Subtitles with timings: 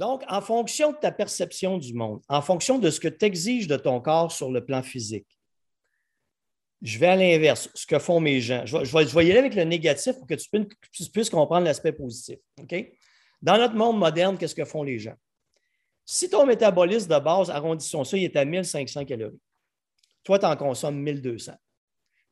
[0.00, 3.66] Donc, en fonction de ta perception du monde, en fonction de ce que tu exiges
[3.66, 5.26] de ton corps sur le plan physique,
[6.80, 8.64] je vais à l'inverse, ce que font mes gens.
[8.64, 12.38] Je vais, y aller avec le négatif pour que tu puisses, comprendre l'aspect positif.
[13.42, 15.16] Dans notre monde moderne, qu'est-ce que font les gens?
[16.06, 19.38] Si ton métabolisme de base, arrondissons ça, il est à 1500 calories.
[20.24, 21.52] Toi, tu en consommes 1200.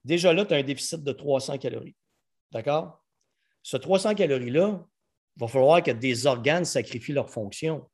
[0.07, 1.97] Déjà là, tu as un déficit de 300 calories.
[2.51, 3.05] D'accord?
[3.63, 4.83] Ce 300 calories-là,
[5.39, 7.89] il va falloir que des organes sacrifient leur fonction.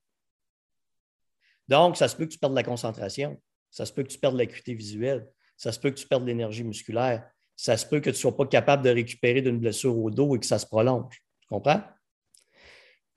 [1.68, 3.38] Donc, ça se peut que tu perdes la concentration,
[3.70, 6.64] ça se peut que tu perdes l'acuité visuelle, ça se peut que tu perdes l'énergie
[6.64, 10.10] musculaire, ça se peut que tu ne sois pas capable de récupérer d'une blessure au
[10.10, 11.22] dos et que ça se prolonge.
[11.40, 11.82] Tu comprends?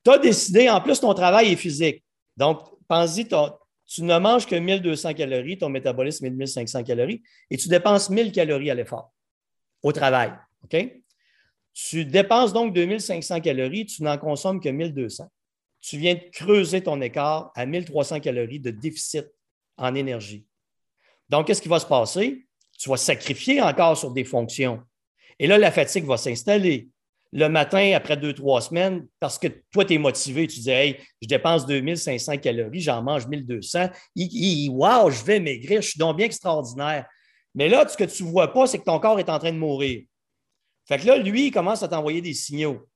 [0.04, 2.04] Tu as décidé, en plus, ton travail est physique.
[2.36, 7.56] Donc, pense-y, tu ne manges que 1200 calories, ton métabolisme est de 1500 calories, et
[7.56, 9.14] tu dépenses 1000 calories à l'effort,
[9.82, 10.34] au travail.
[10.64, 11.02] OK?
[11.80, 15.28] Tu dépenses donc 2500 calories, tu n'en consommes que 1200.
[15.80, 19.28] Tu viens de creuser ton écart à 1300 calories de déficit
[19.78, 20.44] en énergie.
[21.30, 22.48] Donc, qu'est-ce qui va se passer?
[22.80, 24.82] Tu vas sacrifier encore sur des fonctions.
[25.38, 26.90] Et là, la fatigue va s'installer.
[27.32, 30.98] Le matin, après deux, trois semaines, parce que toi, tu es motivé, tu dis Hey,
[31.22, 33.90] je dépense 2500 calories, j'en mange 1200.
[34.72, 37.06] Wow, je vais maigrir, je suis donc bien extraordinaire.
[37.54, 39.52] Mais là, ce que tu ne vois pas, c'est que ton corps est en train
[39.52, 40.02] de mourir.
[40.88, 42.88] Fait que là, lui, il commence à t'envoyer des signaux.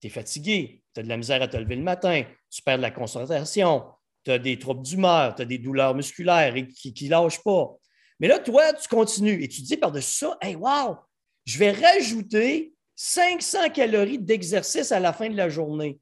[0.00, 2.78] Tu es fatigué, tu as de la misère à te lever le matin, tu perds
[2.78, 3.84] de la concentration,
[4.24, 7.76] tu as des troubles d'humeur, tu as des douleurs musculaires et qui ne lâchent pas.
[8.20, 10.96] Mais là, toi, tu continues et tu dis par-dessus ça, hey, wow,
[11.44, 15.98] je vais rajouter 500 calories d'exercice à la fin de la journée.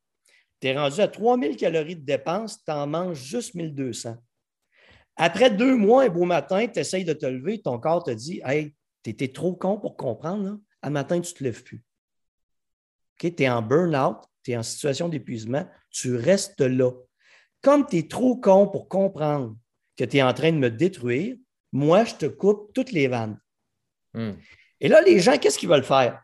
[0.61, 4.17] Tu es rendu à 3000 calories de dépenses, tu en manges juste 1200.
[5.17, 8.41] Après deux mois, un beau matin, tu essayes de te lever, ton corps te dit
[8.45, 10.45] Hey, tu étais trop con pour comprendre.
[10.45, 11.83] Là à matin, tu ne te lèves plus.
[13.19, 16.93] Tu es en burn-out, tu es en situation d'épuisement, tu restes là.
[17.62, 19.56] Comme tu es trop con pour comprendre
[19.97, 21.37] que tu es en train de me détruire,
[21.73, 23.39] moi, je te coupe toutes les vannes.
[24.15, 24.33] Hmm.
[24.81, 26.22] Et là, les gens, qu'est-ce qu'ils veulent faire?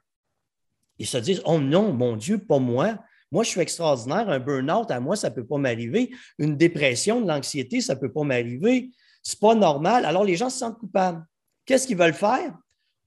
[0.98, 2.98] Ils se disent Oh non, mon Dieu, pas moi.
[3.32, 4.28] Moi, je suis extraordinaire.
[4.28, 6.14] Un burn-out, à moi, ça ne peut pas m'arriver.
[6.38, 8.90] Une dépression, de l'anxiété, ça ne peut pas m'arriver.
[9.22, 10.04] Ce n'est pas normal.
[10.04, 11.24] Alors, les gens se sentent coupables.
[11.66, 12.54] Qu'est-ce qu'ils veulent faire?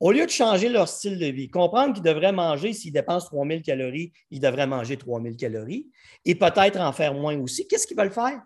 [0.00, 3.62] Au lieu de changer leur style de vie, comprendre qu'ils devraient manger, s'ils dépensent 3000
[3.62, 5.88] calories, ils devraient manger 3000 calories
[6.24, 8.40] et peut-être en faire moins aussi, qu'est-ce qu'ils veulent faire?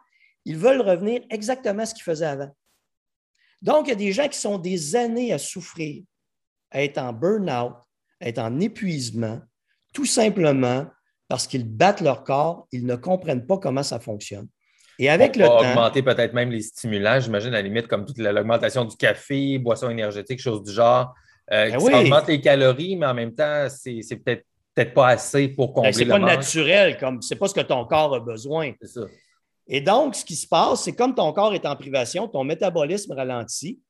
[0.44, 2.50] Ils veulent revenir exactement à ce qu'ils faisaient avant.
[3.60, 6.02] Donc, il y a des gens qui sont des années à souffrir,
[6.70, 7.76] à être en burn-out,
[8.20, 9.40] à être en épuisement,
[9.92, 10.86] tout simplement
[11.28, 14.48] parce qu'ils battent leur corps, ils ne comprennent pas comment ça fonctionne.
[14.98, 15.60] Et avec le temps.
[15.60, 19.90] Augmenter peut-être même les stimulants, j'imagine, à la limite, comme toute l'augmentation du café, boissons
[19.90, 21.14] énergétiques, choses du genre.
[21.50, 24.44] Euh, ben ça augmente les calories, mais en même temps, c'est peut-être
[24.74, 27.84] peut-être pas assez pour ben, combler C'est pas naturel, comme c'est pas ce que ton
[27.84, 28.72] corps a besoin.
[28.80, 29.02] C'est ça.
[29.66, 33.12] Et donc, ce qui se passe, c'est comme ton corps est en privation, ton métabolisme
[33.12, 33.80] ralentit.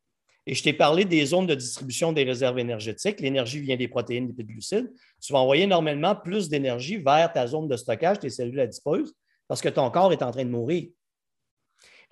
[0.45, 3.21] Et je t'ai parlé des zones de distribution des réserves énergétiques.
[3.21, 4.93] L'énergie vient des protéines, des glucides.
[5.21, 9.15] Tu vas envoyer normalement plus d'énergie vers ta zone de stockage, tes cellules adipeuses,
[9.47, 10.89] parce que ton corps est en train de mourir.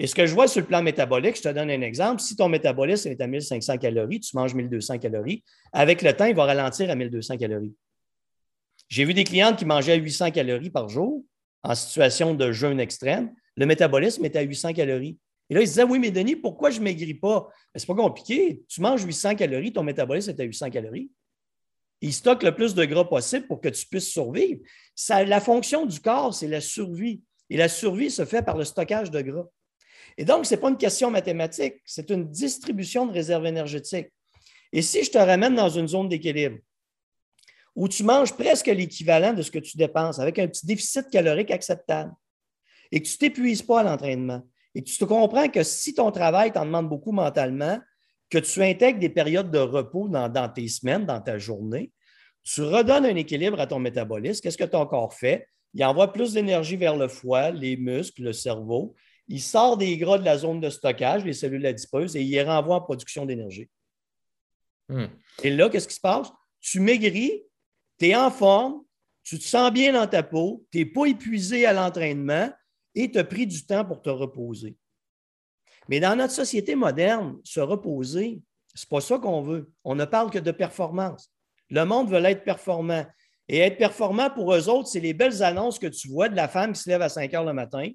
[0.03, 2.22] Et ce que je vois sur le plan métabolique, je te donne un exemple.
[2.22, 5.44] Si ton métabolisme est à 1500 calories, tu manges 1200 calories,
[5.75, 7.75] avec le temps, il va ralentir à 1200 calories.
[8.88, 11.22] J'ai vu des clientes qui mangeaient à 800 calories par jour
[11.62, 13.34] en situation de jeûne extrême.
[13.59, 15.19] Le métabolisme est à 800 calories.
[15.50, 17.49] Et là, ils se disaient Oui, mais Denis, pourquoi je ne maigris pas?
[17.77, 18.62] Ce n'est pas compliqué.
[18.69, 21.11] Tu manges 800 calories, ton métabolisme est à 800 calories.
[22.00, 24.61] Il stocke le plus de gras possible pour que tu puisses survivre.
[25.11, 27.21] la fonction du corps, c'est la survie.
[27.50, 29.47] Et la survie se fait par le stockage de gras.
[30.16, 34.09] Et donc, ce n'est pas une question mathématique, c'est une distribution de réserves énergétiques.
[34.72, 36.59] Et si je te ramène dans une zone d'équilibre
[37.75, 41.50] où tu manges presque l'équivalent de ce que tu dépenses avec un petit déficit calorique
[41.50, 42.12] acceptable
[42.93, 44.43] et que tu ne t'épuises pas à l'entraînement
[44.75, 47.78] et que tu te comprends que si ton travail t'en demande beaucoup mentalement,
[48.28, 51.91] que tu intègres des périodes de repos dans, dans tes semaines, dans ta journée,
[52.43, 54.41] tu redonnes un équilibre à ton métabolisme.
[54.41, 55.49] Qu'est-ce que ton corps fait?
[55.75, 58.94] Il envoie plus d'énergie vers le foie, les muscles, le cerveau,
[59.31, 62.43] il sort des gras de la zone de stockage, les cellules adipeuses, et il les
[62.43, 63.71] renvoie en production d'énergie.
[64.88, 65.06] Hmm.
[65.44, 66.32] Et là, qu'est-ce qui se passe?
[66.61, 67.44] Tu maigris,
[67.97, 68.82] tu es en forme,
[69.23, 72.50] tu te sens bien dans ta peau, tu n'es pas épuisé à l'entraînement
[72.97, 74.77] et tu as pris du temps pour te reposer.
[75.88, 78.43] Mais dans notre société moderne, se reposer,
[78.75, 79.71] ce n'est pas ça qu'on veut.
[79.85, 81.33] On ne parle que de performance.
[81.69, 83.06] Le monde veut être performant.
[83.47, 86.49] Et être performant pour eux autres, c'est les belles annonces que tu vois de la
[86.49, 87.88] femme qui se lève à 5 heures le matin,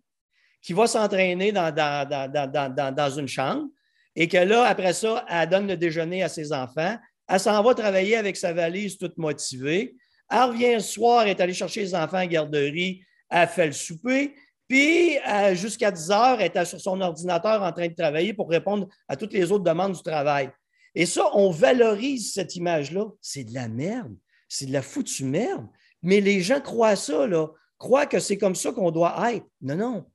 [0.65, 3.67] qui va s'entraîner dans, dans, une chambre
[4.15, 6.97] et que là, après ça, elle donne le déjeuner à ses enfants.
[7.27, 9.95] Elle s'en va travailler avec sa valise toute motivée.
[10.27, 13.73] Elle revient le soir, est allée chercher les enfants à la garderie, elle fait le
[13.73, 14.33] souper.
[14.67, 18.49] puis euh, jusqu'à 10 heures, elle était sur son ordinateur en train de travailler pour
[18.49, 20.49] répondre à toutes les autres demandes du travail.
[20.95, 23.05] Et ça, on valorise cette image-là.
[23.21, 24.15] C'est de la merde.
[24.49, 25.67] C'est de la foutue merde.
[26.01, 27.49] Mais les gens croient ça, là.
[27.77, 29.45] Croient que c'est comme ça qu'on doit être.
[29.61, 30.05] Non, non.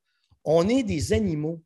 [0.45, 1.63] On est des animaux.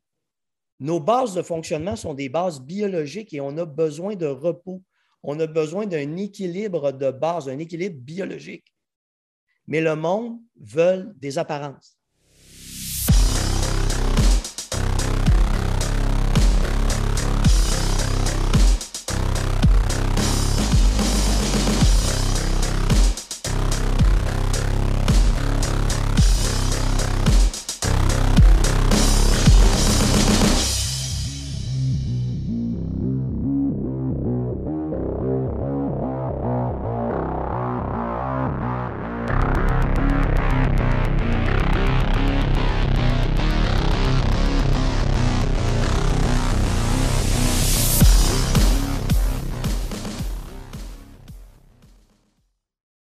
[0.79, 4.83] Nos bases de fonctionnement sont des bases biologiques et on a besoin de repos.
[5.23, 8.73] On a besoin d'un équilibre de base, un équilibre biologique.
[9.67, 11.94] Mais le monde veut des apparences.